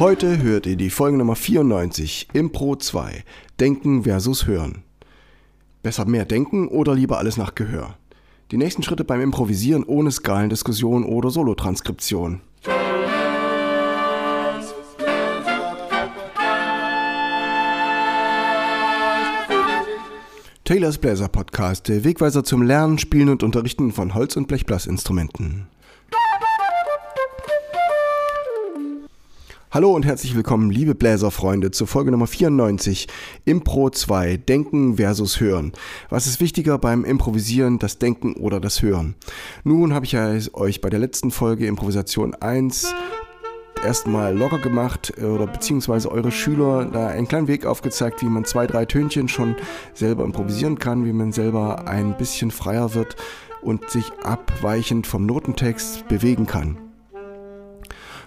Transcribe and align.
Heute 0.00 0.42
hört 0.42 0.66
ihr 0.66 0.74
die 0.74 0.90
Folge 0.90 1.16
Nummer 1.16 1.36
94, 1.36 2.26
Impro 2.32 2.74
2, 2.74 3.22
Denken 3.60 4.02
versus 4.02 4.44
Hören. 4.44 4.82
Besser 5.84 6.04
mehr 6.04 6.24
denken 6.24 6.66
oder 6.66 6.96
lieber 6.96 7.18
alles 7.18 7.36
nach 7.36 7.54
Gehör? 7.54 7.96
Die 8.50 8.56
nächsten 8.56 8.82
Schritte 8.82 9.04
beim 9.04 9.20
Improvisieren 9.20 9.84
ohne 9.84 10.10
Skalendiskussion 10.10 11.04
oder 11.04 11.30
Solotranskription. 11.30 12.40
Taylors 20.64 20.98
Bläser 20.98 21.28
Podcast, 21.28 21.86
der 21.86 22.02
Wegweiser 22.02 22.42
zum 22.42 22.62
Lernen, 22.62 22.98
Spielen 22.98 23.28
und 23.28 23.44
Unterrichten 23.44 23.92
von 23.92 24.14
Holz- 24.14 24.36
und 24.36 24.48
Blechblasinstrumenten. 24.48 25.68
Hallo 29.74 29.92
und 29.92 30.06
herzlich 30.06 30.36
willkommen, 30.36 30.70
liebe 30.70 30.94
Bläserfreunde, 30.94 31.72
zur 31.72 31.88
Folge 31.88 32.12
Nummer 32.12 32.28
94, 32.28 33.08
Impro 33.44 33.90
2, 33.90 34.36
Denken 34.36 34.98
versus 34.98 35.40
Hören. 35.40 35.72
Was 36.10 36.28
ist 36.28 36.40
wichtiger 36.40 36.78
beim 36.78 37.04
Improvisieren, 37.04 37.80
das 37.80 37.98
Denken 37.98 38.34
oder 38.34 38.60
das 38.60 38.82
Hören? 38.82 39.16
Nun 39.64 39.92
habe 39.92 40.06
ich 40.06 40.14
euch 40.54 40.80
bei 40.80 40.90
der 40.90 41.00
letzten 41.00 41.32
Folge 41.32 41.66
Improvisation 41.66 42.36
1 42.36 42.94
erstmal 43.84 44.32
locker 44.38 44.60
gemacht 44.60 45.12
äh, 45.20 45.24
oder 45.24 45.48
beziehungsweise 45.48 46.08
eure 46.08 46.30
Schüler 46.30 46.84
da 46.84 47.08
einen 47.08 47.26
kleinen 47.26 47.48
Weg 47.48 47.66
aufgezeigt, 47.66 48.22
wie 48.22 48.26
man 48.26 48.44
zwei, 48.44 48.68
drei 48.68 48.84
Tönchen 48.84 49.26
schon 49.26 49.56
selber 49.92 50.22
improvisieren 50.22 50.78
kann, 50.78 51.04
wie 51.04 51.12
man 51.12 51.32
selber 51.32 51.88
ein 51.88 52.16
bisschen 52.16 52.52
freier 52.52 52.94
wird 52.94 53.16
und 53.60 53.90
sich 53.90 54.04
abweichend 54.22 55.08
vom 55.08 55.26
Notentext 55.26 56.06
bewegen 56.06 56.46
kann. 56.46 56.83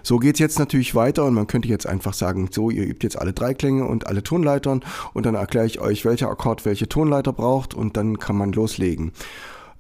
So 0.04 0.18
geht 0.18 0.36
es 0.36 0.40
jetzt 0.40 0.60
natürlich 0.60 0.96
weiter 0.96 1.26
und 1.26 1.34
man 1.34 1.48
könnte 1.48 1.68
jetzt 1.68 1.88
einfach 1.88 2.14
sagen, 2.14 2.50
so, 2.52 2.70
ihr 2.70 2.84
übt 2.84 3.06
jetzt 3.06 3.18
alle 3.18 3.34
drei 3.34 3.54
Klänge 3.54 3.86
und 3.86 4.08
alle 4.08 4.24
Tonleitern 4.24 4.84
und 5.14 5.26
dann 5.26 5.36
erkläre 5.36 5.66
ich 5.66 5.80
euch, 5.80 6.06
welcher 6.06 6.30
Akkord 6.30 6.66
welche 6.66 6.88
Tonleiter 6.90 7.34
braucht 7.34 7.74
und 7.74 7.98
dann 7.98 8.20
kann 8.20 8.38
man 8.38 8.52
loslegen. 8.52 9.12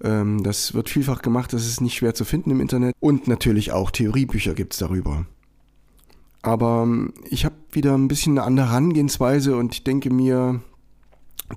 Ähm, 0.04 0.44
das 0.44 0.74
wird 0.74 0.90
vielfach 0.90 1.22
gemacht, 1.22 1.54
das 1.54 1.66
ist 1.66 1.82
nicht 1.82 1.96
schwer 1.96 2.14
zu 2.14 2.26
finden 2.26 2.52
im 2.52 2.62
Internet 2.62 2.96
und 3.00 3.28
natürlich 3.28 3.72
auch 3.72 3.92
Theoriebücher 3.92 4.54
gibt 4.54 4.74
es 4.74 4.80
darüber. 4.80 5.26
Aber 6.42 6.84
ähm, 6.84 7.14
ich 7.30 7.46
habe 7.46 7.56
wieder 7.72 7.96
ein 7.96 8.08
bisschen 8.08 8.38
eine 8.38 8.48
andere 8.48 8.70
Herangehensweise 8.70 9.58
und 9.58 9.74
ich 9.74 9.84
denke 9.84 10.12
mir, 10.12 10.62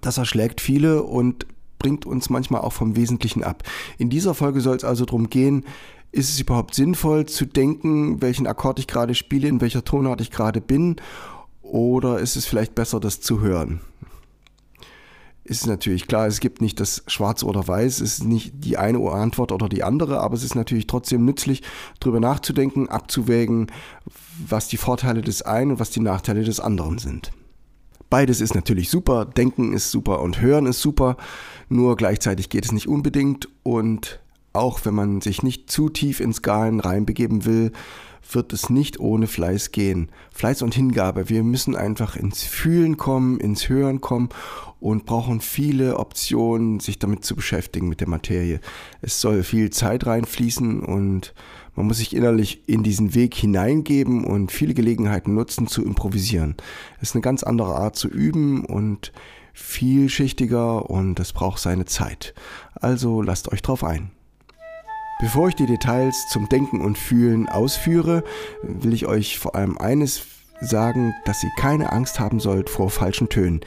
das 0.00 0.18
erschlägt 0.18 0.60
viele 0.60 1.02
und 1.02 1.46
bringt 1.78 2.06
uns 2.06 2.30
manchmal 2.30 2.60
auch 2.60 2.72
vom 2.72 2.96
Wesentlichen 2.96 3.42
ab. 3.42 3.64
In 3.98 4.10
dieser 4.10 4.34
Folge 4.34 4.60
soll 4.60 4.76
es 4.76 4.84
also 4.84 5.04
darum 5.04 5.30
gehen, 5.30 5.64
ist 6.12 6.30
es 6.30 6.40
überhaupt 6.40 6.74
sinnvoll 6.74 7.26
zu 7.26 7.46
denken, 7.46 8.20
welchen 8.20 8.46
Akkord 8.46 8.78
ich 8.78 8.86
gerade 8.86 9.14
spiele, 9.14 9.48
in 9.48 9.60
welcher 9.60 9.84
Tonart 9.84 10.20
ich 10.20 10.30
gerade 10.30 10.60
bin, 10.60 10.96
oder 11.62 12.18
ist 12.18 12.36
es 12.36 12.46
vielleicht 12.46 12.74
besser, 12.74 12.98
das 12.98 13.20
zu 13.20 13.40
hören? 13.40 13.80
ist 15.50 15.66
natürlich 15.66 16.06
klar, 16.06 16.28
es 16.28 16.38
gibt 16.38 16.60
nicht 16.60 16.78
das 16.78 17.02
Schwarz 17.08 17.42
oder 17.42 17.66
Weiß, 17.66 18.00
es 18.00 18.18
ist 18.18 18.24
nicht 18.24 18.52
die 18.58 18.76
eine 18.76 19.00
Antwort 19.10 19.50
oder 19.50 19.68
die 19.68 19.82
andere, 19.82 20.20
aber 20.20 20.36
es 20.36 20.44
ist 20.44 20.54
natürlich 20.54 20.86
trotzdem 20.86 21.24
nützlich, 21.24 21.62
darüber 21.98 22.20
nachzudenken, 22.20 22.88
abzuwägen, 22.88 23.66
was 24.46 24.68
die 24.68 24.76
Vorteile 24.76 25.22
des 25.22 25.42
einen 25.42 25.72
und 25.72 25.80
was 25.80 25.90
die 25.90 26.00
Nachteile 26.00 26.44
des 26.44 26.60
anderen 26.60 26.98
sind. 26.98 27.32
Beides 28.10 28.40
ist 28.40 28.54
natürlich 28.54 28.90
super, 28.90 29.24
Denken 29.24 29.72
ist 29.72 29.90
super 29.90 30.20
und 30.20 30.40
Hören 30.40 30.66
ist 30.66 30.80
super, 30.80 31.16
nur 31.68 31.96
gleichzeitig 31.96 32.48
geht 32.48 32.64
es 32.64 32.70
nicht 32.70 32.86
unbedingt 32.86 33.48
und 33.64 34.20
auch 34.52 34.84
wenn 34.84 34.94
man 34.94 35.20
sich 35.20 35.42
nicht 35.42 35.70
zu 35.70 35.88
tief 35.88 36.20
in 36.20 36.32
Skalen 36.32 36.80
reinbegeben 36.80 37.44
will, 37.44 37.72
wird 38.32 38.52
es 38.52 38.70
nicht 38.70 39.00
ohne 39.00 39.26
Fleiß 39.26 39.72
gehen. 39.72 40.10
Fleiß 40.32 40.62
und 40.62 40.74
Hingabe. 40.74 41.28
Wir 41.28 41.42
müssen 41.42 41.76
einfach 41.76 42.16
ins 42.16 42.42
Fühlen 42.42 42.96
kommen, 42.96 43.40
ins 43.40 43.68
Hören 43.68 44.00
kommen 44.00 44.28
und 44.78 45.06
brauchen 45.06 45.40
viele 45.40 45.98
Optionen, 45.98 46.80
sich 46.80 46.98
damit 46.98 47.24
zu 47.24 47.34
beschäftigen 47.34 47.88
mit 47.88 48.00
der 48.00 48.08
Materie. 48.08 48.60
Es 49.02 49.20
soll 49.20 49.42
viel 49.42 49.70
Zeit 49.70 50.06
reinfließen 50.06 50.80
und 50.80 51.34
man 51.76 51.86
muss 51.86 51.98
sich 51.98 52.14
innerlich 52.14 52.68
in 52.68 52.82
diesen 52.82 53.14
Weg 53.14 53.34
hineingeben 53.34 54.24
und 54.24 54.52
viele 54.52 54.74
Gelegenheiten 54.74 55.34
nutzen 55.34 55.66
zu 55.66 55.84
improvisieren. 55.84 56.56
Es 57.00 57.10
ist 57.10 57.14
eine 57.14 57.22
ganz 57.22 57.42
andere 57.42 57.74
Art 57.74 57.96
zu 57.96 58.08
üben 58.08 58.64
und 58.64 59.12
vielschichtiger 59.52 60.88
und 60.90 61.20
es 61.20 61.32
braucht 61.32 61.60
seine 61.60 61.84
Zeit. 61.84 62.34
Also 62.74 63.22
lasst 63.22 63.52
euch 63.52 63.62
drauf 63.62 63.84
ein. 63.84 64.10
Bevor 65.20 65.48
ich 65.48 65.54
die 65.54 65.66
Details 65.66 66.28
zum 66.28 66.48
Denken 66.48 66.80
und 66.80 66.96
Fühlen 66.96 67.46
ausführe, 67.46 68.24
will 68.62 68.94
ich 68.94 69.06
euch 69.06 69.38
vor 69.38 69.54
allem 69.54 69.76
eines 69.76 70.22
sagen, 70.60 71.14
dass 71.24 71.42
ihr 71.42 71.50
keine 71.58 71.92
Angst 71.92 72.20
haben 72.20 72.40
sollt 72.40 72.70
vor 72.70 72.90
falschen 72.90 73.28
Tönen. 73.28 73.60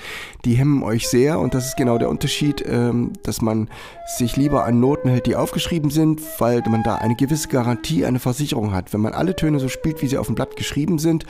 Die 0.46 0.56
hemmen 0.56 0.84
euch 0.84 1.08
sehr 1.08 1.40
und 1.40 1.54
das 1.54 1.68
ist 1.68 1.78
genau 1.78 1.98
der 1.98 2.10
Unterschied, 2.10 2.64
ähm, 2.68 3.14
dass 3.24 3.42
man 3.42 3.70
sich 4.18 4.36
lieber 4.36 4.66
an 4.66 4.80
Noten 4.80 5.10
hält, 5.10 5.26
die 5.26 5.36
aufgeschrieben 5.36 5.90
sind, 5.90 6.22
weil 6.40 6.64
man 6.68 6.84
da 6.84 6.96
eine 6.96 7.16
gewisse 7.16 7.48
Garantie, 7.48 8.06
eine 8.06 8.20
Versicherung 8.20 8.74
hat. 8.74 8.94
Wenn 8.94 9.02
man 9.02 9.14
alle 9.14 9.36
Töne 9.36 9.60
so 9.60 9.70
spielt, 9.70 10.02
wie 10.02 10.08
sie 10.08 10.18
auf 10.18 10.28
dem 10.28 10.36
Blatt 10.36 10.56
geschrieben 10.56 11.00
sind, 11.00 11.26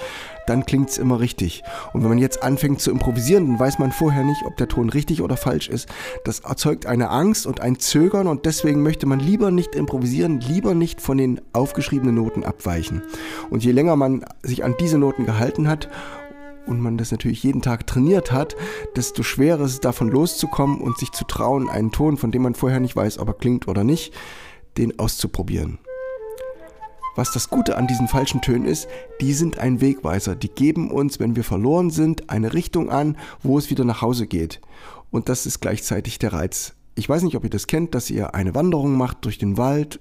dann 0.47 0.65
klingt 0.65 0.89
es 0.89 0.97
immer 0.97 1.19
richtig. 1.19 1.63
Und 1.93 2.01
wenn 2.01 2.09
man 2.09 2.17
jetzt 2.17 2.43
anfängt 2.43 2.81
zu 2.81 2.91
improvisieren, 2.91 3.47
dann 3.47 3.59
weiß 3.59 3.79
man 3.79 3.91
vorher 3.91 4.23
nicht, 4.23 4.43
ob 4.45 4.57
der 4.57 4.67
Ton 4.67 4.89
richtig 4.89 5.21
oder 5.21 5.37
falsch 5.37 5.69
ist. 5.69 5.87
Das 6.23 6.39
erzeugt 6.39 6.85
eine 6.85 7.09
Angst 7.09 7.45
und 7.45 7.61
ein 7.61 7.79
Zögern 7.79 8.27
und 8.27 8.45
deswegen 8.45 8.83
möchte 8.83 9.05
man 9.05 9.19
lieber 9.19 9.51
nicht 9.51 9.75
improvisieren, 9.75 10.39
lieber 10.39 10.73
nicht 10.73 11.01
von 11.01 11.17
den 11.17 11.41
aufgeschriebenen 11.53 12.15
Noten 12.15 12.43
abweichen. 12.43 13.01
Und 13.49 13.63
je 13.63 13.71
länger 13.71 13.95
man 13.95 14.25
sich 14.41 14.63
an 14.63 14.75
diese 14.79 14.97
Noten 14.97 15.25
gehalten 15.25 15.67
hat 15.67 15.89
und 16.65 16.79
man 16.79 16.97
das 16.97 17.11
natürlich 17.11 17.43
jeden 17.43 17.61
Tag 17.61 17.87
trainiert 17.87 18.31
hat, 18.31 18.55
desto 18.95 19.23
schwerer 19.23 19.65
ist 19.65 19.71
es 19.71 19.79
davon 19.79 20.09
loszukommen 20.09 20.81
und 20.81 20.97
sich 20.97 21.11
zu 21.11 21.25
trauen, 21.25 21.69
einen 21.69 21.91
Ton, 21.91 22.17
von 22.17 22.31
dem 22.31 22.41
man 22.41 22.55
vorher 22.55 22.79
nicht 22.79 22.95
weiß, 22.95 23.19
ob 23.19 23.27
er 23.27 23.33
klingt 23.33 23.67
oder 23.67 23.83
nicht, 23.83 24.13
den 24.77 24.97
auszuprobieren. 24.99 25.79
Was 27.15 27.31
das 27.31 27.49
Gute 27.49 27.77
an 27.77 27.87
diesen 27.87 28.07
falschen 28.07 28.41
Tönen 28.41 28.65
ist, 28.65 28.87
die 29.21 29.33
sind 29.33 29.59
ein 29.59 29.81
Wegweiser. 29.81 30.35
Die 30.35 30.49
geben 30.49 30.89
uns, 30.89 31.19
wenn 31.19 31.35
wir 31.35 31.43
verloren 31.43 31.91
sind, 31.91 32.29
eine 32.29 32.53
Richtung 32.53 32.89
an, 32.89 33.17
wo 33.41 33.57
es 33.57 33.69
wieder 33.69 33.85
nach 33.85 34.01
Hause 34.01 34.25
geht. 34.25 34.61
Und 35.11 35.29
das 35.29 35.45
ist 35.45 35.59
gleichzeitig 35.59 36.17
der 36.17 36.33
Reiz. 36.33 36.73
Ich 36.95 37.07
weiß 37.07 37.23
nicht, 37.23 37.35
ob 37.35 37.43
ihr 37.43 37.49
das 37.49 37.67
kennt, 37.67 37.93
dass 37.93 38.09
ihr 38.09 38.33
eine 38.33 38.55
Wanderung 38.55 38.97
macht 38.97 39.25
durch 39.25 39.37
den 39.37 39.57
Wald 39.57 39.99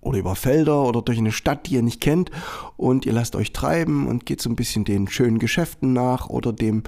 oder 0.00 0.18
über 0.18 0.36
Felder 0.36 0.84
oder 0.84 1.02
durch 1.02 1.18
eine 1.18 1.32
Stadt, 1.32 1.66
die 1.66 1.74
ihr 1.74 1.82
nicht 1.82 2.00
kennt 2.00 2.30
und 2.76 3.06
ihr 3.06 3.12
lasst 3.12 3.34
euch 3.34 3.52
treiben 3.52 4.06
und 4.06 4.24
geht 4.24 4.40
so 4.40 4.48
ein 4.48 4.56
bisschen 4.56 4.84
den 4.84 5.08
schönen 5.08 5.38
Geschäften 5.38 5.92
nach 5.92 6.28
oder 6.28 6.52
dem 6.52 6.84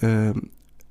äh, 0.00 0.32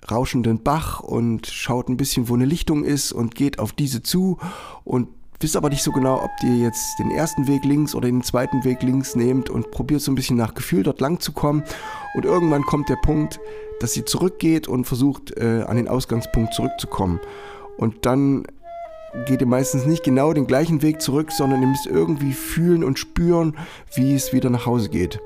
rauschenden 0.09 0.63
Bach 0.63 0.99
und 0.99 1.47
schaut 1.47 1.89
ein 1.89 1.97
bisschen, 1.97 2.27
wo 2.27 2.33
eine 2.35 2.45
Lichtung 2.45 2.83
ist 2.83 3.11
und 3.11 3.35
geht 3.35 3.59
auf 3.59 3.71
diese 3.71 4.01
zu 4.01 4.39
und 4.83 5.09
wisst 5.43 5.57
aber 5.57 5.69
nicht 5.69 5.83
so 5.83 5.91
genau, 5.91 6.23
ob 6.23 6.31
ihr 6.41 6.55
jetzt 6.55 6.97
den 6.99 7.11
ersten 7.11 7.47
Weg 7.47 7.65
links 7.65 7.93
oder 7.93 8.07
den 8.07 8.23
zweiten 8.23 8.63
Weg 8.63 8.81
links 8.81 9.15
nehmt 9.15 9.49
und 9.49 9.71
probiert 9.71 10.01
so 10.01 10.11
ein 10.11 10.15
bisschen 10.15 10.37
nach 10.37 10.53
Gefühl 10.53 10.83
dort 10.83 11.01
lang 11.01 11.19
zu 11.19 11.33
kommen. 11.33 11.63
Und 12.15 12.25
irgendwann 12.25 12.63
kommt 12.63 12.89
der 12.89 12.95
Punkt, 12.95 13.39
dass 13.79 13.93
sie 13.93 14.05
zurückgeht 14.05 14.67
und 14.67 14.85
versucht, 14.85 15.37
äh, 15.37 15.63
an 15.67 15.75
den 15.75 15.87
Ausgangspunkt 15.87 16.53
zurückzukommen. 16.53 17.19
Und 17.77 18.05
dann 18.05 18.45
geht 19.25 19.41
ihr 19.41 19.47
meistens 19.47 19.85
nicht 19.85 20.03
genau 20.03 20.33
den 20.33 20.47
gleichen 20.47 20.81
Weg 20.81 21.01
zurück, 21.01 21.31
sondern 21.31 21.61
ihr 21.61 21.67
müsst 21.67 21.85
irgendwie 21.85 22.33
fühlen 22.33 22.83
und 22.83 22.97
spüren, 22.97 23.57
wie 23.93 24.15
es 24.15 24.33
wieder 24.33 24.49
nach 24.49 24.65
Hause 24.65 24.89
geht. 24.89 25.19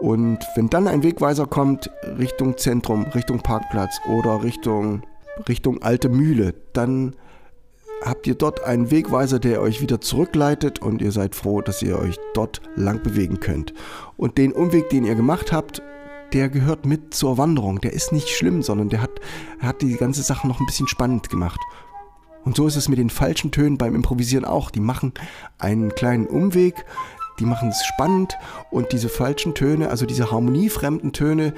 Und 0.00 0.38
wenn 0.54 0.68
dann 0.68 0.86
ein 0.86 1.02
Wegweiser 1.02 1.46
kommt 1.46 1.90
Richtung 2.18 2.56
Zentrum, 2.56 3.04
Richtung 3.14 3.40
Parkplatz 3.40 4.00
oder 4.08 4.42
Richtung, 4.42 5.02
Richtung 5.48 5.82
alte 5.82 6.08
Mühle, 6.08 6.54
dann 6.72 7.14
habt 8.04 8.26
ihr 8.26 8.34
dort 8.34 8.64
einen 8.64 8.90
Wegweiser, 8.90 9.38
der 9.38 9.60
euch 9.60 9.80
wieder 9.80 10.00
zurückleitet 10.00 10.80
und 10.80 11.02
ihr 11.02 11.12
seid 11.12 11.34
froh, 11.34 11.60
dass 11.60 11.82
ihr 11.82 11.98
euch 11.98 12.16
dort 12.34 12.60
lang 12.76 13.02
bewegen 13.02 13.40
könnt. 13.40 13.74
Und 14.16 14.38
den 14.38 14.52
Umweg, 14.52 14.88
den 14.90 15.04
ihr 15.04 15.14
gemacht 15.14 15.52
habt, 15.52 15.82
der 16.32 16.48
gehört 16.48 16.86
mit 16.86 17.14
zur 17.14 17.38
Wanderung. 17.38 17.80
Der 17.80 17.92
ist 17.92 18.12
nicht 18.12 18.28
schlimm, 18.28 18.62
sondern 18.62 18.88
der 18.88 19.02
hat, 19.02 19.20
hat 19.60 19.82
die 19.82 19.96
ganze 19.96 20.22
Sache 20.22 20.46
noch 20.46 20.60
ein 20.60 20.66
bisschen 20.66 20.88
spannend 20.88 21.30
gemacht. 21.30 21.60
Und 22.44 22.56
so 22.56 22.66
ist 22.66 22.76
es 22.76 22.88
mit 22.88 22.98
den 22.98 23.10
falschen 23.10 23.50
Tönen 23.50 23.78
beim 23.78 23.94
Improvisieren 23.94 24.44
auch. 24.44 24.70
Die 24.70 24.80
machen 24.80 25.12
einen 25.58 25.94
kleinen 25.94 26.26
Umweg, 26.26 26.84
die 27.38 27.44
machen 27.44 27.70
es 27.70 27.84
spannend 27.84 28.36
und 28.70 28.92
diese 28.92 29.08
falschen 29.08 29.54
Töne, 29.54 29.90
also 29.90 30.06
diese 30.06 30.30
harmoniefremden 30.30 31.12
Töne, 31.12 31.54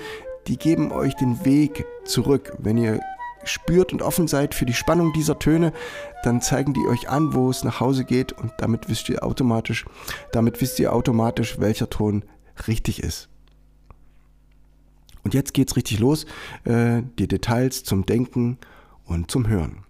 die 0.47 0.57
geben 0.57 0.93
euch 0.93 1.15
den 1.17 1.45
Weg 1.45 1.85
zurück. 2.05 2.57
Wenn 2.59 2.77
ihr 2.79 3.01
spürt 3.45 3.93
und 3.93 4.03
offen 4.03 4.29
seid 4.29 4.55
für 4.55 4.67
die 4.67 4.75
Spannung 4.75 5.13
dieser 5.13 5.39
Töne, 5.39 5.73
dann 6.23 6.41
zeigen 6.41 6.75
die 6.75 6.87
euch 6.87 7.09
an, 7.09 7.35
wo 7.35 7.51
es 7.51 7.65
nach 7.65 7.81
Hause 7.81 8.05
geht 8.05 8.33
und 8.33 8.53
damit 8.59 8.89
wisst 8.89 9.09
ihr 9.09 9.25
automatisch, 9.25 9.87
damit 10.33 10.61
wisst 10.61 10.79
ihr 10.79 10.93
automatisch, 10.93 11.59
welcher 11.59 11.91
Ton 11.91 12.25
richtig 12.67 13.03
ist. 13.03 13.29
Und 15.23 15.35
jetzt 15.35 15.55
geht's 15.55 15.77
richtig 15.77 15.99
los, 15.99 16.25
äh, 16.65 17.03
die 17.19 17.29
Details 17.29 17.85
zum 17.85 18.07
Denken 18.07 18.59
und 19.05 19.31
zum 19.31 19.49
Hören. 19.49 19.85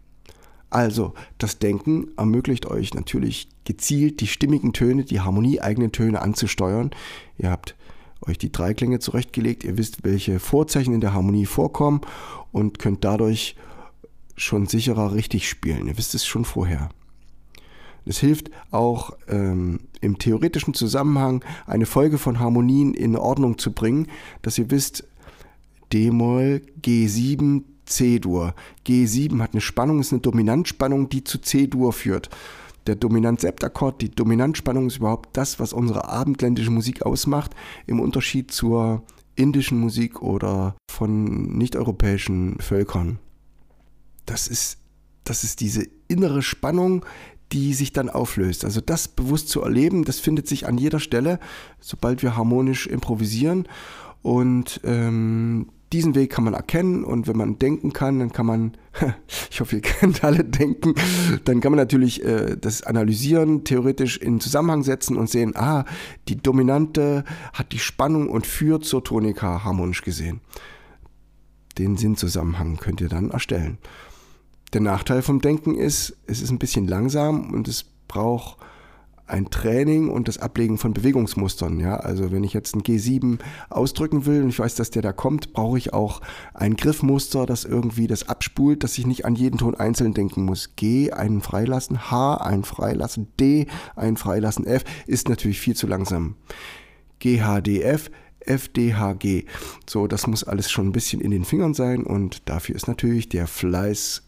Also, 0.71 1.15
das 1.39 1.59
Denken 1.59 2.09
ermöglicht 2.17 2.67
euch 2.67 2.95
natürlich 2.95 3.49
gezielt 3.65 4.21
die 4.21 4.29
stimmigen 4.29 4.73
Töne, 4.73 5.05
die 5.05 5.21
harmonieeigenen 5.21 5.91
Töne 5.91 6.23
anzusteuern. 6.23 6.91
Ihr 7.39 7.51
habt 7.51 7.75
euch 8.27 8.39
die 8.39 8.53
Dreiklänge 8.53 8.99
zurechtgelegt. 8.99 9.65
Ihr 9.65 9.79
wisst, 9.79 10.05
welche 10.05 10.39
Vorzeichen 10.39 10.95
in 10.95 11.01
der 11.01 11.15
Harmonie 11.15 11.47
vorkommen 11.47 12.01
und 12.53 12.79
könnt 12.79 13.05
dadurch 13.05 13.57
schon 14.37 14.67
sicherer 14.67 15.15
richtig 15.15 15.49
spielen. 15.49 15.87
Ihr 15.87 15.99
wisst 15.99 16.15
es 16.15 16.27
schon 16.27 16.45
vorher. 16.45 16.91
Es 18.07 18.19
hilft 18.19 18.51
auch 18.71 19.13
ähm, 19.29 19.81
im 20.01 20.19
theoretischen 20.19 20.75
Zusammenhang 20.75 21.45
eine 21.67 21.87
Folge 21.87 22.19
von 22.19 22.41
Harmonien 22.41 22.95
in 22.95 23.17
Ordnung 23.17 23.59
zu 23.59 23.73
bringen, 23.73 24.09
dass 24.43 24.59
ihr 24.59 24.71
wisst, 24.71 25.05
D-Moll, 25.93 26.63
G7, 26.83 27.63
C-Dur. 27.85 28.55
G7 28.87 29.41
hat 29.41 29.53
eine 29.53 29.61
Spannung, 29.61 30.01
ist 30.01 30.13
eine 30.13 30.21
Dominantspannung, 30.21 31.09
die 31.09 31.25
zu 31.25 31.39
C-Dur 31.39 31.93
führt. 31.93 32.31
Der 32.87 32.97
Dominant-Septakkord, 32.97 34.01
die 34.01 34.11
Dominantspannung 34.11 34.87
ist 34.87 34.99
überhaupt 34.99 35.37
das, 35.37 35.61
was 35.61 35.73
unsere 35.73 36.09
abendländische 36.09 36.71
Musik 36.71 37.03
ausmacht, 37.03 37.55
im 37.87 38.01
Unterschied 38.01 38.51
zur 38.51 39.03
indischen 39.37 39.79
Musik 39.79 40.23
oder 40.23 40.75
von 40.91 41.57
nicht-europäischen 41.57 42.59
Völkern. 42.61 43.19
Das 44.27 44.49
ist, 44.49 44.79
das 45.25 45.45
ist 45.45 45.61
diese 45.61 45.87
innere 46.09 46.43
Spannung, 46.43 47.05
die 47.53 47.75
sich 47.75 47.93
dann 47.93 48.09
auflöst. 48.09 48.65
Also 48.65 48.81
das 48.81 49.09
bewusst 49.09 49.49
zu 49.49 49.63
erleben, 49.63 50.05
das 50.05 50.21
findet 50.21 50.47
sich 50.47 50.67
an 50.67 50.79
jeder 50.79 51.01
Stelle, 51.01 51.41
sobald 51.81 52.23
wir 52.23 52.37
harmonisch 52.37 52.87
improvisieren. 52.87 53.67
Und 54.23 54.81
ähm, 54.85 55.71
diesen 55.93 56.15
Weg 56.15 56.31
kann 56.31 56.45
man 56.45 56.55
erkennen 56.55 57.05
und 57.05 57.27
wenn 57.27 57.37
man 57.37 57.59
denken 57.59 57.93
kann, 57.93 58.21
dann 58.21 58.33
kann 58.33 58.47
man, 58.47 58.77
ich 59.51 59.61
hoffe, 59.61 59.77
ihr 59.77 59.83
kennt 59.83 60.23
alle 60.23 60.45
denken, 60.45 60.95
dann 61.45 61.61
kann 61.61 61.73
man 61.73 61.79
natürlich 61.79 62.25
äh, 62.25 62.57
das 62.57 62.83
analysieren, 62.83 63.65
theoretisch 63.65 64.17
in 64.17 64.41
Zusammenhang 64.41 64.83
setzen 64.85 65.17
und 65.17 65.29
sehen, 65.29 65.57
ah, 65.57 65.85
die 66.29 66.37
Dominante 66.37 67.25
hat 67.53 67.73
die 67.73 67.79
Spannung 67.79 68.29
und 68.29 68.47
führt 68.47 68.85
zur 68.85 69.03
Tonika 69.03 69.65
harmonisch 69.65 70.03
gesehen. 70.03 70.41
Den 71.79 71.97
Sinnzusammenhang 71.97 72.77
könnt 72.77 73.01
ihr 73.01 73.09
dann 73.09 73.31
erstellen. 73.31 73.79
Der 74.73 74.81
Nachteil 74.81 75.23
vom 75.23 75.41
Denken 75.41 75.75
ist, 75.75 76.17
es 76.27 76.41
ist 76.41 76.51
ein 76.51 76.59
bisschen 76.59 76.87
langsam 76.87 77.53
und 77.53 77.67
es 77.67 77.85
braucht 78.07 78.59
ein 79.31 79.51
Training 79.51 80.09
und 80.09 80.29
das 80.29 80.39
Ablegen 80.39 80.79
von 80.79 80.93
Bewegungsmustern. 80.93 81.81
Ja, 81.81 81.97
also 81.97 82.33
wenn 82.33 82.45
ich 82.45 82.53
jetzt 82.53 82.75
ein 82.75 82.83
G7 82.83 83.39
ausdrücken 83.69 84.27
will 84.27 84.43
und 84.43 84.49
ich 84.49 84.59
weiß, 84.59 84.75
dass 84.75 84.91
der 84.91 85.03
da 85.03 85.13
kommt, 85.13 85.53
brauche 85.53 85.79
ich 85.79 85.93
auch 85.93 86.21
ein 86.55 86.77
Griffmuster, 86.77 87.47
das 87.47 87.65
irgendwie 87.65 88.07
das 88.07 88.29
abspult, 88.29 88.85
dass 88.85 88.99
ich 88.99 89.07
nicht 89.07 89.25
an 89.25 89.35
jeden 89.35 89.59
Ton 89.59 89.75
einzeln 89.75 90.15
denken 90.15 90.45
muss. 90.45 90.77
G 90.77 91.13
einen 91.13 91.41
freilassen, 91.41 92.11
H 92.11 92.35
einen 92.35 92.65
freilassen, 92.65 93.29
D 93.39 93.67
einen 93.97 94.17
freilassen, 94.17 94.67
F 94.67 94.85
ist 95.07 95.29
natürlich 95.29 95.61
viel 95.61 95.77
zu 95.77 95.87
langsam. 95.87 96.37
G, 97.19 97.43
H, 97.43 97.61
D, 97.61 97.83
F 97.83 98.11
F, 98.41 98.69
D, 98.69 98.95
H, 98.95 99.13
G. 99.15 99.45
So, 99.89 100.07
das 100.07 100.27
muss 100.27 100.45
alles 100.45 100.71
schon 100.71 100.89
ein 100.89 100.93
bisschen 100.93 101.21
in 101.21 101.31
den 101.31 101.45
Fingern 101.45 101.75
sein 101.75 102.03
und 102.05 102.49
dafür 102.49 102.75
ist 102.75 102.89
natürlich 102.89 103.29
der 103.29 103.47
Fleiß 103.47 104.23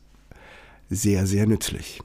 sehr, 0.90 1.26
sehr 1.26 1.46
nützlich. 1.46 2.02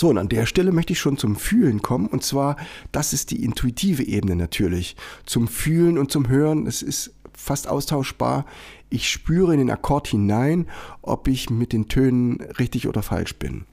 So, 0.00 0.08
und 0.08 0.16
an 0.16 0.30
der 0.30 0.46
Stelle 0.46 0.72
möchte 0.72 0.94
ich 0.94 0.98
schon 0.98 1.18
zum 1.18 1.36
Fühlen 1.36 1.82
kommen. 1.82 2.06
Und 2.06 2.22
zwar, 2.22 2.56
das 2.90 3.12
ist 3.12 3.32
die 3.32 3.44
intuitive 3.44 4.02
Ebene 4.02 4.34
natürlich. 4.34 4.96
Zum 5.26 5.46
Fühlen 5.46 5.98
und 5.98 6.10
zum 6.10 6.26
Hören, 6.26 6.66
es 6.66 6.80
ist 6.80 7.12
fast 7.34 7.68
austauschbar. 7.68 8.46
Ich 8.88 9.10
spüre 9.10 9.52
in 9.52 9.58
den 9.58 9.70
Akkord 9.70 10.08
hinein, 10.08 10.68
ob 11.02 11.28
ich 11.28 11.50
mit 11.50 11.74
den 11.74 11.88
Tönen 11.88 12.40
richtig 12.58 12.88
oder 12.88 13.02
falsch 13.02 13.34
bin. 13.36 13.66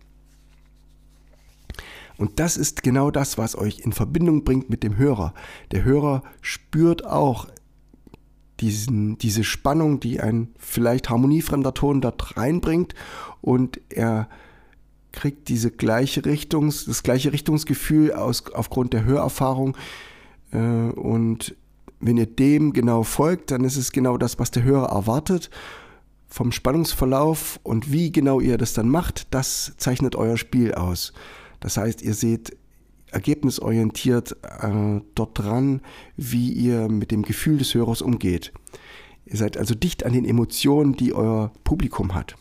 Und 2.17 2.41
das 2.41 2.57
ist 2.57 2.83
genau 2.83 3.09
das, 3.09 3.37
was 3.37 3.57
euch 3.57 3.79
in 3.79 3.93
Verbindung 3.93 4.43
bringt 4.43 4.69
mit 4.69 4.83
dem 4.83 4.97
Hörer. 4.97 5.33
Der 5.71 5.85
Hörer 5.85 6.23
spürt 6.41 7.05
auch 7.05 7.47
diesen, 8.59 9.17
diese 9.17 9.45
Spannung, 9.45 10.01
die 10.01 10.19
ein 10.19 10.49
vielleicht 10.59 11.09
harmoniefremder 11.09 11.73
Ton 11.73 12.01
dort 12.01 12.35
reinbringt 12.35 12.95
und 13.39 13.79
er 13.87 14.27
kriegt 15.17 15.49
diese 15.49 15.71
gleiche 15.71 16.23
Richtungs, 16.23 16.85
das 16.85 17.01
gleiche 17.01 17.33
Richtungsgefühl 17.33 18.13
aus, 18.13 18.51
aufgrund 18.53 18.93
der 18.93 19.03
Hörerfahrung 19.03 19.75
äh, 20.51 20.57
und 20.57 21.55
wenn 21.99 22.17
ihr 22.17 22.27
dem 22.27 22.73
genau 22.73 23.01
folgt, 23.01 23.49
dann 23.49 23.63
ist 23.63 23.75
es 23.75 23.91
genau 23.91 24.17
das, 24.17 24.37
was 24.37 24.51
der 24.51 24.61
Hörer 24.61 24.89
erwartet. 24.89 25.49
Vom 26.27 26.51
Spannungsverlauf 26.51 27.59
und 27.63 27.91
wie 27.91 28.11
genau 28.11 28.39
ihr 28.39 28.59
das 28.59 28.73
dann 28.73 28.89
macht, 28.89 29.33
das 29.33 29.73
zeichnet 29.77 30.15
euer 30.15 30.37
Spiel 30.37 30.75
aus. 30.75 31.13
Das 31.59 31.77
heißt, 31.77 32.03
ihr 32.03 32.13
seht 32.13 32.55
ergebnisorientiert 33.09 34.33
äh, 34.43 35.01
dort 35.15 35.39
dran, 35.39 35.81
wie 36.15 36.51
ihr 36.51 36.89
mit 36.89 37.09
dem 37.09 37.23
Gefühl 37.23 37.57
des 37.57 37.73
Hörers 37.73 38.03
umgeht. 38.03 38.53
Ihr 39.25 39.37
seid 39.37 39.57
also 39.57 39.73
dicht 39.73 40.05
an 40.05 40.13
den 40.13 40.25
Emotionen, 40.25 40.95
die 40.95 41.13
euer 41.13 41.51
Publikum 41.63 42.13
hat. 42.13 42.35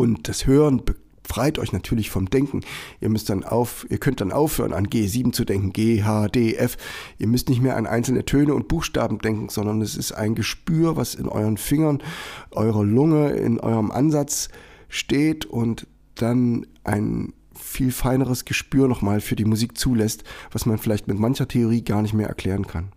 Und 0.00 0.28
das 0.28 0.46
Hören 0.46 0.80
befreit 1.22 1.58
euch 1.58 1.74
natürlich 1.74 2.08
vom 2.08 2.30
Denken. 2.30 2.62
Ihr 3.02 3.10
müsst 3.10 3.28
dann 3.28 3.44
auf, 3.44 3.86
ihr 3.90 3.98
könnt 3.98 4.22
dann 4.22 4.32
aufhören, 4.32 4.72
an 4.72 4.86
G7 4.86 5.32
zu 5.32 5.44
denken, 5.44 5.74
G, 5.74 6.02
H, 6.02 6.28
D, 6.28 6.54
F. 6.54 6.78
Ihr 7.18 7.26
müsst 7.26 7.50
nicht 7.50 7.60
mehr 7.60 7.76
an 7.76 7.86
einzelne 7.86 8.24
Töne 8.24 8.54
und 8.54 8.66
Buchstaben 8.66 9.18
denken, 9.18 9.50
sondern 9.50 9.82
es 9.82 9.98
ist 9.98 10.12
ein 10.12 10.34
Gespür, 10.34 10.96
was 10.96 11.14
in 11.14 11.28
euren 11.28 11.58
Fingern, 11.58 12.02
eurer 12.50 12.82
Lunge, 12.82 13.32
in 13.32 13.60
eurem 13.60 13.90
Ansatz 13.90 14.48
steht 14.88 15.44
und 15.44 15.86
dann 16.14 16.66
ein 16.82 17.34
viel 17.54 17.92
feineres 17.92 18.46
Gespür 18.46 18.88
nochmal 18.88 19.20
für 19.20 19.36
die 19.36 19.44
Musik 19.44 19.76
zulässt, 19.76 20.24
was 20.50 20.64
man 20.64 20.78
vielleicht 20.78 21.08
mit 21.08 21.18
mancher 21.18 21.46
Theorie 21.46 21.84
gar 21.84 22.00
nicht 22.00 22.14
mehr 22.14 22.28
erklären 22.28 22.66
kann. 22.66 22.92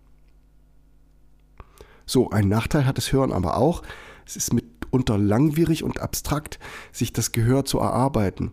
So, 2.06 2.30
ein 2.30 2.48
Nachteil 2.48 2.86
hat 2.86 2.96
das 2.96 3.12
Hören 3.12 3.30
aber 3.30 3.58
auch. 3.58 3.82
Es 4.24 4.36
ist 4.36 4.54
mitunter 4.94 5.18
langwierig 5.18 5.82
und 5.82 6.00
abstrakt, 6.00 6.58
sich 6.92 7.12
das 7.12 7.32
Gehör 7.32 7.64
zu 7.64 7.78
erarbeiten, 7.78 8.52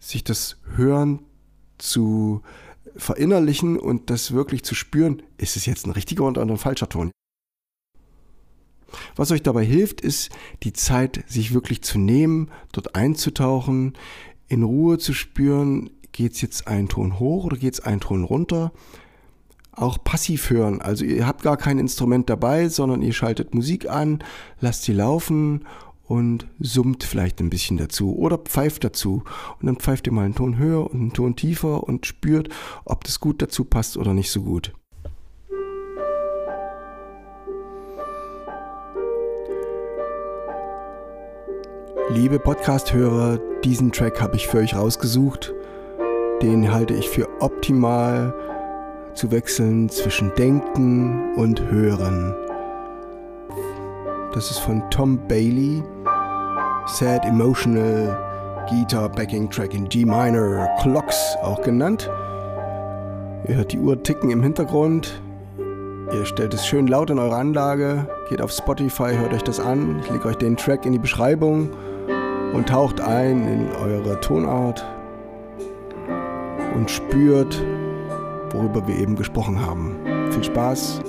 sich 0.00 0.24
das 0.24 0.56
Hören 0.76 1.20
zu 1.76 2.42
verinnerlichen 2.96 3.78
und 3.78 4.10
das 4.10 4.32
wirklich 4.32 4.64
zu 4.64 4.74
spüren, 4.74 5.22
ist 5.36 5.56
es 5.56 5.66
jetzt 5.66 5.86
ein 5.86 5.92
richtiger 5.92 6.24
oder 6.24 6.42
ein 6.42 6.56
falscher 6.56 6.88
Ton. 6.88 7.10
Was 9.14 9.30
euch 9.30 9.42
dabei 9.42 9.64
hilft, 9.64 10.00
ist 10.00 10.30
die 10.62 10.72
Zeit, 10.72 11.22
sich 11.28 11.52
wirklich 11.52 11.82
zu 11.82 11.98
nehmen, 11.98 12.50
dort 12.72 12.94
einzutauchen, 12.94 13.92
in 14.48 14.62
Ruhe 14.62 14.96
zu 14.96 15.12
spüren, 15.12 15.90
geht 16.12 16.32
es 16.32 16.40
jetzt 16.40 16.66
einen 16.66 16.88
Ton 16.88 17.18
hoch 17.18 17.44
oder 17.44 17.58
geht 17.58 17.74
es 17.74 17.80
einen 17.80 18.00
Ton 18.00 18.24
runter. 18.24 18.72
Auch 19.78 20.02
passiv 20.02 20.50
hören, 20.50 20.82
also 20.82 21.04
ihr 21.04 21.24
habt 21.24 21.44
gar 21.44 21.56
kein 21.56 21.78
Instrument 21.78 22.28
dabei, 22.28 22.68
sondern 22.68 23.00
ihr 23.00 23.12
schaltet 23.12 23.54
Musik 23.54 23.88
an, 23.88 24.24
lasst 24.60 24.82
sie 24.82 24.92
laufen 24.92 25.64
und 26.04 26.48
summt 26.58 27.04
vielleicht 27.04 27.38
ein 27.38 27.48
bisschen 27.48 27.76
dazu 27.76 28.16
oder 28.16 28.38
pfeift 28.38 28.82
dazu. 28.82 29.22
Und 29.60 29.66
dann 29.66 29.76
pfeift 29.76 30.08
ihr 30.08 30.12
mal 30.12 30.24
einen 30.24 30.34
Ton 30.34 30.58
höher 30.58 30.90
und 30.90 31.00
einen 31.00 31.12
Ton 31.12 31.36
tiefer 31.36 31.84
und 31.84 32.06
spürt, 32.06 32.48
ob 32.84 33.04
das 33.04 33.20
gut 33.20 33.40
dazu 33.40 33.64
passt 33.64 33.96
oder 33.96 34.14
nicht 34.14 34.32
so 34.32 34.42
gut. 34.42 34.72
Liebe 42.10 42.40
Podcast-Hörer, 42.40 43.38
diesen 43.62 43.92
Track 43.92 44.20
habe 44.20 44.34
ich 44.34 44.48
für 44.48 44.58
euch 44.58 44.74
rausgesucht. 44.74 45.54
Den 46.42 46.72
halte 46.72 46.94
ich 46.94 47.08
für 47.08 47.28
optimal 47.40 48.34
zu 49.18 49.32
wechseln 49.32 49.88
zwischen 49.88 50.32
Denken 50.36 51.34
und 51.34 51.60
Hören. 51.72 52.32
Das 54.32 54.52
ist 54.52 54.60
von 54.60 54.80
Tom 54.90 55.18
Bailey, 55.26 55.82
Sad 56.86 57.24
Emotional 57.24 58.16
Guitar 58.70 59.08
Backing 59.08 59.50
Track 59.50 59.74
in 59.74 59.88
G 59.88 60.04
Minor, 60.04 60.68
Clocks 60.80 61.36
auch 61.42 61.60
genannt. 61.62 62.08
Ihr 63.48 63.56
hört 63.56 63.72
die 63.72 63.80
Uhr 63.80 64.00
ticken 64.00 64.30
im 64.30 64.40
Hintergrund. 64.40 65.20
Ihr 66.12 66.24
stellt 66.24 66.54
es 66.54 66.64
schön 66.64 66.86
laut 66.86 67.10
in 67.10 67.18
eure 67.18 67.34
Anlage, 67.34 68.08
geht 68.28 68.40
auf 68.40 68.52
Spotify, 68.52 69.16
hört 69.16 69.34
euch 69.34 69.42
das 69.42 69.58
an. 69.58 69.98
Ich 69.98 70.10
lege 70.10 70.28
euch 70.28 70.36
den 70.36 70.56
Track 70.56 70.86
in 70.86 70.92
die 70.92 70.98
Beschreibung 71.00 71.70
und 72.52 72.68
taucht 72.68 73.00
ein 73.00 73.48
in 73.48 73.68
eure 73.82 74.20
Tonart 74.20 74.86
und 76.76 76.88
spürt, 76.88 77.60
worüber 78.52 78.86
wir 78.86 78.96
eben 78.96 79.16
gesprochen 79.16 79.60
haben. 79.60 79.96
Viel 80.32 80.44
Spaß! 80.44 81.00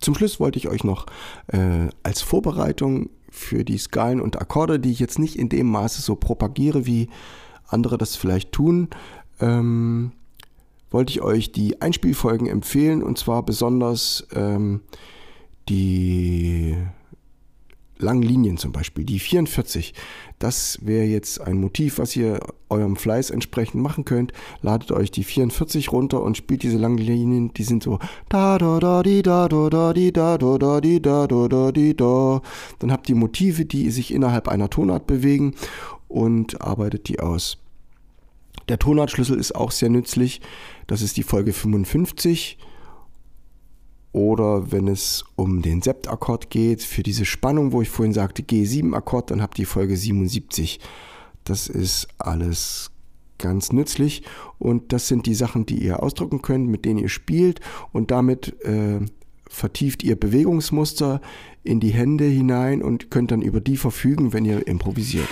Zum 0.00 0.14
Schluss 0.14 0.40
wollte 0.40 0.58
ich 0.58 0.68
euch 0.68 0.82
noch 0.82 1.06
äh, 1.48 1.88
als 2.02 2.22
Vorbereitung 2.22 3.10
für 3.30 3.64
die 3.64 3.78
Skalen 3.78 4.20
und 4.20 4.40
Akkorde, 4.40 4.80
die 4.80 4.90
ich 4.90 4.98
jetzt 4.98 5.18
nicht 5.18 5.36
in 5.36 5.48
dem 5.48 5.66
Maße 5.70 6.00
so 6.02 6.16
propagiere, 6.16 6.86
wie 6.86 7.08
andere 7.68 7.98
das 7.98 8.16
vielleicht 8.16 8.50
tun, 8.52 8.88
ähm, 9.40 10.12
wollte 10.90 11.12
ich 11.12 11.20
euch 11.20 11.52
die 11.52 11.80
Einspielfolgen 11.80 12.48
empfehlen 12.48 13.02
und 13.02 13.18
zwar 13.18 13.44
besonders 13.44 14.26
ähm, 14.34 14.80
die 15.68 16.76
langen 18.00 18.22
Linien 18.22 18.56
zum 18.56 18.72
Beispiel. 18.72 19.04
Die 19.04 19.18
44, 19.18 19.94
das 20.38 20.78
wäre 20.82 21.04
jetzt 21.04 21.40
ein 21.40 21.60
Motiv, 21.60 21.98
was 21.98 22.16
ihr 22.16 22.40
eurem 22.68 22.96
Fleiß 22.96 23.30
entsprechend 23.30 23.82
machen 23.82 24.04
könnt. 24.04 24.32
Ladet 24.62 24.92
euch 24.92 25.10
die 25.10 25.24
44 25.24 25.92
runter 25.92 26.22
und 26.22 26.36
spielt 26.36 26.62
diese 26.62 26.78
langen 26.78 26.98
Linien, 26.98 27.52
die 27.54 27.64
sind 27.64 27.82
so 27.82 27.98
da 28.28 28.58
da 28.58 28.78
da 28.78 29.02
di 29.02 29.22
da 29.22 29.48
da 29.48 29.68
da 29.68 29.92
di 29.92 30.12
da 30.12 30.38
da 30.38 30.58
da 30.58 30.80
di 30.80 31.00
da 31.00 31.26
da 31.26 31.48
da 31.48 31.72
di 31.72 31.96
da. 31.96 32.42
Dann 32.78 32.92
habt 32.92 33.08
ihr 33.08 33.16
Motive, 33.16 33.64
die 33.64 33.90
sich 33.90 34.12
innerhalb 34.12 34.48
einer 34.48 34.70
Tonart 34.70 35.06
bewegen 35.06 35.54
und 36.08 36.60
arbeitet 36.60 37.08
die 37.08 37.20
aus. 37.20 37.58
Der 38.68 38.78
Tonartschlüssel 38.78 39.38
ist 39.38 39.54
auch 39.54 39.72
sehr 39.72 39.88
nützlich. 39.88 40.40
Das 40.86 41.02
ist 41.02 41.16
die 41.16 41.22
Folge 41.22 41.52
55 41.52 42.58
oder 44.12 44.72
wenn 44.72 44.88
es 44.88 45.24
um 45.36 45.62
den 45.62 45.82
Septakkord 45.82 46.50
geht, 46.50 46.82
für 46.82 47.02
diese 47.02 47.24
Spannung, 47.24 47.72
wo 47.72 47.82
ich 47.82 47.88
vorhin 47.88 48.12
sagte 48.12 48.42
G7-Akkord, 48.42 49.30
dann 49.30 49.42
habt 49.42 49.58
ihr 49.58 49.66
Folge 49.66 49.96
77. 49.96 50.80
Das 51.44 51.68
ist 51.68 52.08
alles 52.18 52.90
ganz 53.38 53.72
nützlich 53.72 54.22
und 54.58 54.92
das 54.92 55.08
sind 55.08 55.26
die 55.26 55.34
Sachen, 55.34 55.64
die 55.64 55.82
ihr 55.82 56.02
ausdrücken 56.02 56.42
könnt, 56.42 56.68
mit 56.68 56.84
denen 56.84 56.98
ihr 56.98 57.08
spielt 57.08 57.60
und 57.92 58.10
damit 58.10 58.60
äh, 58.64 59.00
vertieft 59.48 60.02
ihr 60.02 60.18
Bewegungsmuster 60.18 61.20
in 61.64 61.80
die 61.80 61.90
Hände 61.90 62.24
hinein 62.24 62.82
und 62.82 63.10
könnt 63.10 63.30
dann 63.30 63.42
über 63.42 63.60
die 63.60 63.76
verfügen, 63.76 64.32
wenn 64.32 64.44
ihr 64.44 64.66
improvisiert. 64.66 65.28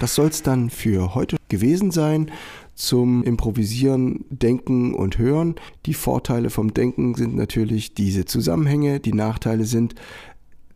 Das 0.00 0.14
soll 0.14 0.28
es 0.28 0.42
dann 0.42 0.70
für 0.70 1.14
heute 1.14 1.36
gewesen 1.48 1.90
sein 1.90 2.30
zum 2.76 3.24
Improvisieren, 3.24 4.24
Denken 4.30 4.94
und 4.94 5.18
Hören. 5.18 5.56
Die 5.86 5.94
Vorteile 5.94 6.50
vom 6.50 6.74
Denken 6.74 7.14
sind 7.14 7.34
natürlich 7.34 7.94
diese 7.94 8.26
Zusammenhänge, 8.26 9.00
die 9.00 9.14
Nachteile 9.14 9.64
sind, 9.64 9.94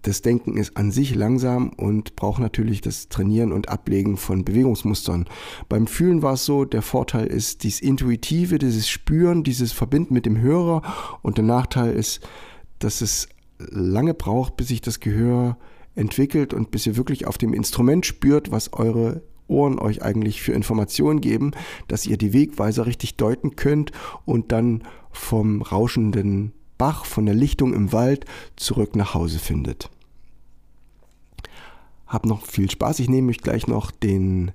das 0.02 0.22
Denken 0.22 0.56
ist 0.56 0.76
an 0.76 0.90
sich 0.90 1.14
langsam 1.14 1.70
und 1.76 2.16
braucht 2.16 2.40
natürlich 2.40 2.80
das 2.80 3.08
Trainieren 3.08 3.52
und 3.52 3.68
Ablegen 3.68 4.16
von 4.16 4.44
Bewegungsmustern. 4.44 5.26
Beim 5.68 5.86
Fühlen 5.86 6.22
war 6.22 6.34
es 6.34 6.44
so, 6.46 6.64
der 6.64 6.82
Vorteil 6.82 7.26
ist 7.26 7.64
dieses 7.64 7.82
Intuitive, 7.82 8.58
dieses 8.58 8.88
Spüren, 8.88 9.44
dieses 9.44 9.72
Verbinden 9.72 10.14
mit 10.14 10.26
dem 10.26 10.40
Hörer 10.40 10.82
und 11.22 11.36
der 11.36 11.44
Nachteil 11.44 11.92
ist, 11.92 12.20
dass 12.78 13.02
es 13.02 13.28
lange 13.58 14.14
braucht, 14.14 14.56
bis 14.56 14.68
sich 14.68 14.80
das 14.80 15.00
Gehör 15.00 15.58
entwickelt 15.94 16.54
und 16.54 16.70
bis 16.70 16.86
ihr 16.86 16.96
wirklich 16.96 17.26
auf 17.26 17.36
dem 17.36 17.52
Instrument 17.52 18.06
spürt, 18.06 18.50
was 18.50 18.72
eure 18.72 19.22
Ohren 19.50 19.78
euch 19.78 20.02
eigentlich 20.02 20.40
für 20.40 20.52
Informationen 20.52 21.20
geben, 21.20 21.50
dass 21.88 22.06
ihr 22.06 22.16
die 22.16 22.32
Wegweiser 22.32 22.86
richtig 22.86 23.16
deuten 23.16 23.56
könnt 23.56 23.92
und 24.24 24.52
dann 24.52 24.84
vom 25.10 25.62
rauschenden 25.62 26.52
Bach, 26.78 27.04
von 27.04 27.26
der 27.26 27.34
Lichtung 27.34 27.74
im 27.74 27.92
Wald 27.92 28.24
zurück 28.56 28.96
nach 28.96 29.12
Hause 29.12 29.38
findet. 29.38 29.90
Hab 32.06 32.24
noch 32.24 32.46
viel 32.46 32.70
Spaß. 32.70 33.00
Ich 33.00 33.08
nehme 33.08 33.26
mich 33.26 33.42
gleich 33.42 33.66
noch 33.66 33.90
den 33.90 34.52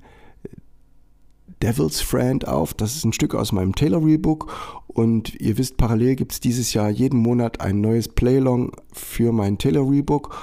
Devil's 1.61 2.01
Friend 2.01 2.47
auf. 2.47 2.73
Das 2.73 2.95
ist 2.95 3.05
ein 3.05 3.13
Stück 3.13 3.35
aus 3.35 3.51
meinem 3.51 3.75
Taylor 3.75 4.01
Book 4.17 4.51
und 4.87 5.35
ihr 5.39 5.57
wisst, 5.57 5.77
parallel 5.77 6.15
gibt 6.15 6.33
es 6.33 6.39
dieses 6.39 6.73
Jahr 6.73 6.89
jeden 6.89 7.19
Monat 7.19 7.61
ein 7.61 7.81
neues 7.81 8.07
Playlong 8.07 8.71
für 8.91 9.31
mein 9.31 9.57
Taylor 9.57 9.85
Book 10.03 10.35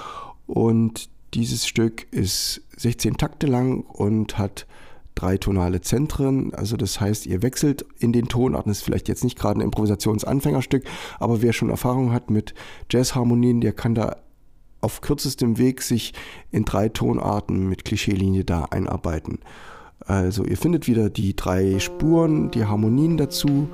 und 0.47 1.11
dieses 1.35 1.67
Stück 1.67 2.07
ist 2.11 2.63
16 2.77 3.17
Takte 3.17 3.47
lang 3.47 3.83
und 3.83 4.39
hat 4.39 4.67
drei 5.15 5.37
tonale 5.37 5.81
Zentren. 5.81 6.55
Also 6.55 6.77
das 6.77 7.01
heißt, 7.01 7.27
ihr 7.27 7.43
wechselt 7.43 7.85
in 7.99 8.13
den 8.13 8.29
Tonarten. 8.29 8.71
Das 8.71 8.79
ist 8.79 8.85
vielleicht 8.85 9.09
jetzt 9.09 9.25
nicht 9.25 9.39
gerade 9.39 9.61
ein 9.61 9.65
Improvisationsanfängerstück, 9.65 10.85
aber 11.19 11.43
wer 11.43 11.53
schon 11.53 11.71
Erfahrung 11.71 12.13
hat 12.13 12.31
mit 12.31 12.55
Jazzharmonien, 12.91 13.61
der 13.61 13.73
kann 13.73 13.95
da 13.95 14.17
auf 14.81 15.01
kürzestem 15.01 15.59
Weg 15.59 15.81
sich 15.83 16.13
in 16.51 16.65
drei 16.65 16.89
Tonarten 16.89 17.69
mit 17.69 17.85
Klischeelinie 17.85 18.45
da 18.45 18.65
einarbeiten. 18.65 19.39
Also 20.01 20.45
ihr 20.45 20.57
findet 20.57 20.89
wieder 20.89 21.09
die 21.11 21.37
drei 21.37 21.79
Spuren, 21.79 22.51
die 22.51 22.65
Harmonien 22.65 23.17
dazu 23.17 23.69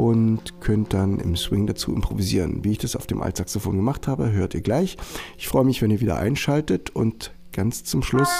und 0.00 0.60
könnt 0.60 0.94
dann 0.94 1.18
im 1.18 1.36
Swing 1.36 1.66
dazu 1.66 1.92
improvisieren. 1.94 2.64
Wie 2.64 2.72
ich 2.72 2.78
das 2.78 2.96
auf 2.96 3.06
dem 3.06 3.20
Altsaxophon 3.20 3.76
gemacht 3.76 4.08
habe, 4.08 4.32
hört 4.32 4.54
ihr 4.54 4.62
gleich. 4.62 4.96
Ich 5.36 5.46
freue 5.46 5.64
mich, 5.64 5.82
wenn 5.82 5.90
ihr 5.90 6.00
wieder 6.00 6.16
einschaltet 6.16 6.88
und 6.88 7.32
ganz 7.52 7.84
zum 7.84 8.02
Schluss 8.02 8.30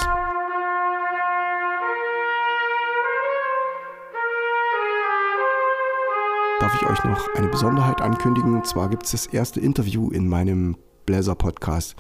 darf 6.61 6.75
ich 6.81 6.89
euch 6.89 7.05
noch 7.05 7.29
eine 7.35 7.49
Besonderheit 7.49 8.01
ankündigen. 8.01 8.55
Und 8.55 8.67
zwar 8.67 8.89
gibt 8.89 9.05
es 9.05 9.13
das 9.13 9.27
erste 9.27 9.61
Interview 9.61 10.11
in 10.11 10.29
meinem 10.29 10.79
Bläser-Podcast. 11.05 11.95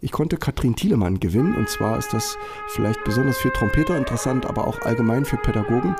Ich 0.00 0.12
konnte 0.12 0.36
Katrin 0.36 0.76
Thielemann 0.76 1.18
gewinnen 1.18 1.56
und 1.56 1.68
zwar 1.68 1.98
ist 1.98 2.12
das 2.12 2.36
vielleicht 2.68 3.02
besonders 3.02 3.38
für 3.38 3.52
Trompeter 3.52 3.96
interessant, 3.96 4.46
aber 4.46 4.68
auch 4.68 4.80
allgemein 4.82 5.24
für 5.24 5.38
Pädagogen. 5.38 5.96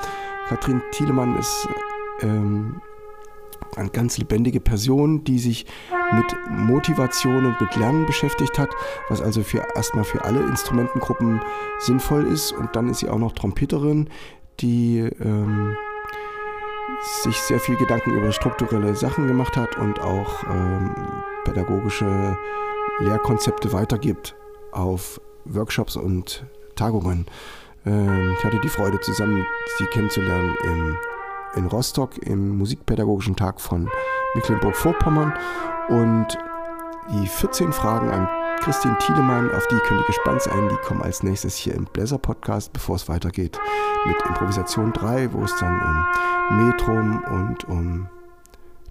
Katrin 0.49 0.83
Thielemann 0.93 1.37
ist 1.37 1.69
ähm, 2.21 2.81
eine 3.77 3.91
ganz 3.91 4.19
lebendige 4.19 4.61
Person, 4.61 5.25
die 5.25 5.39
sich 5.39 5.67
mit 6.15 6.37
Motivation 6.51 7.47
und 7.47 7.61
mit 7.61 7.75
Lernen 7.77 8.07
beschäftigt 8.07 8.59
hat, 8.59 8.71
was 9.09 9.21
also 9.21 9.43
für 9.43 9.67
erstmal 9.75 10.05
für 10.05 10.25
alle 10.25 10.41
Instrumentengruppen 10.41 11.41
sinnvoll 11.79 12.27
ist. 12.27 12.53
Und 12.53 12.75
dann 12.77 12.89
ist 12.89 12.99
sie 12.99 13.09
auch 13.09 13.19
noch 13.19 13.33
Trompeterin, 13.33 14.09
die 14.61 14.99
ähm, 14.99 15.77
sich 17.23 17.37
sehr 17.37 17.61
viel 17.61 17.77
Gedanken 17.77 18.17
über 18.17 18.33
strukturelle 18.33 18.95
Sachen 18.95 19.27
gemacht 19.27 19.57
hat 19.57 19.77
und 19.77 20.01
auch 20.01 20.45
ähm, 20.45 20.95
pädagogische 21.45 22.37
Lehrkonzepte 23.01 23.73
weitergibt 23.73 24.37
auf 24.73 25.21
Workshops 25.45 25.97
und 25.97 26.45
Tagungen. 26.77 27.27
Ähm, 27.85 28.35
ich 28.39 28.45
hatte 28.45 28.61
die 28.61 28.69
Freude, 28.69 29.01
zusammen 29.01 29.45
sie 29.79 29.87
kennenzulernen 29.87 30.55
im 30.65 30.97
in 31.55 31.67
Rostock 31.67 32.19
im 32.19 32.59
Musikpädagogischen 32.59 33.37
Tag 33.37 33.61
von 33.61 33.89
Mecklenburg-Vorpommern. 34.35 35.33
Und 35.89 36.39
die 37.13 37.27
14 37.27 37.73
Fragen 37.73 38.11
an 38.11 38.29
Christine 38.61 38.97
Thielemann, 38.99 39.51
auf 39.53 39.67
die 39.69 39.79
könnt 39.87 40.01
ihr 40.01 40.07
gespannt 40.07 40.43
sein. 40.43 40.69
Die 40.71 40.87
kommen 40.87 41.03
als 41.03 41.23
nächstes 41.23 41.57
hier 41.57 41.75
im 41.75 41.85
Bläser 41.87 42.19
Podcast, 42.19 42.73
bevor 42.73 42.97
es 42.97 43.09
weitergeht 43.09 43.59
mit 44.07 44.17
Improvisation 44.27 44.93
3, 44.93 45.33
wo 45.33 45.43
es 45.43 45.55
dann 45.59 45.81
um 45.81 46.67
Metrum 46.67 47.25
und 47.25 47.65
um 47.65 48.09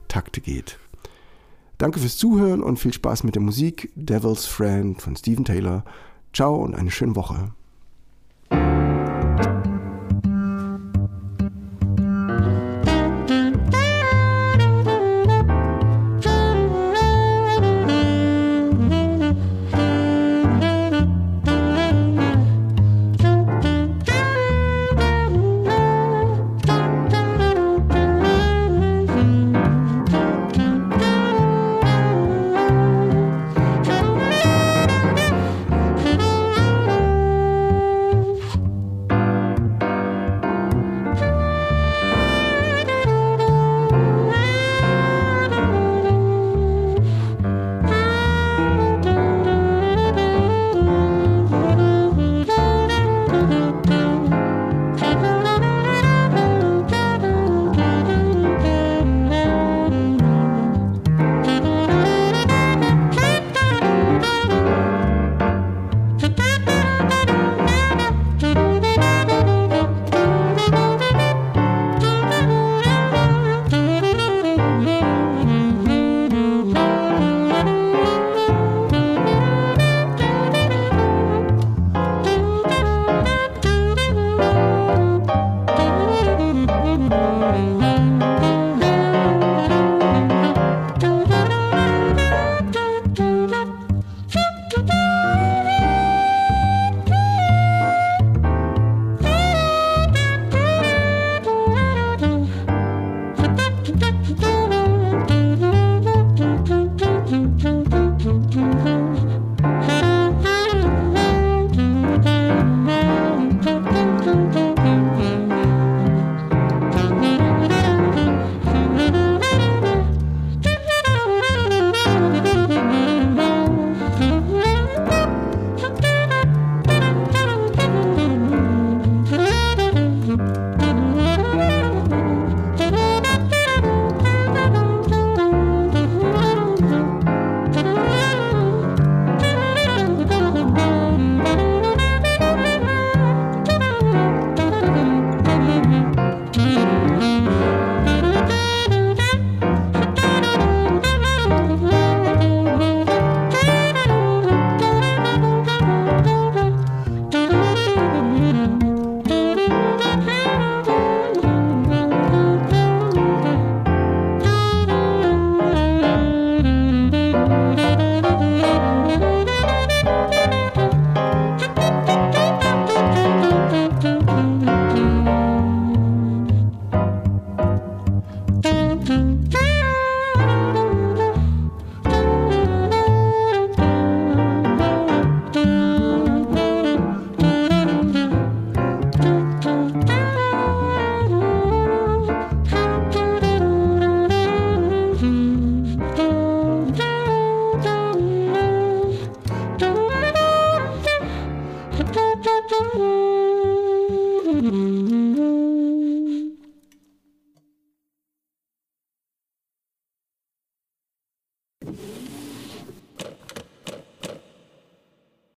Takte 0.08 0.42
geht. 0.42 0.78
Danke 1.78 2.00
fürs 2.00 2.18
Zuhören 2.18 2.62
und 2.62 2.78
viel 2.78 2.94
Spaß 2.94 3.24
mit 3.24 3.36
der 3.36 3.42
Musik. 3.42 3.92
Devil's 3.96 4.46
Friend 4.46 5.02
von 5.02 5.16
Steven 5.16 5.46
Taylor. 5.46 5.84
Ciao 6.34 6.56
und 6.56 6.76
eine 6.76 6.92
schöne 6.92 7.16
Woche. 7.16 7.54